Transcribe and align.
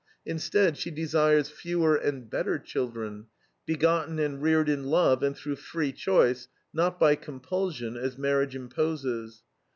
Instead 0.25 0.77
she 0.77 0.89
desires 0.89 1.47
fewer 1.49 1.95
and 1.95 2.27
better 2.27 2.57
children, 2.57 3.27
begotten 3.67 4.17
and 4.17 4.41
reared 4.41 4.67
in 4.67 4.85
love 4.85 5.21
and 5.21 5.37
through 5.37 5.55
free 5.57 5.91
choice; 5.91 6.47
not 6.73 6.99
by 6.99 7.13
compulsion, 7.13 7.95
as 7.95 8.17
marriage 8.17 8.55
imposes. 8.55 9.43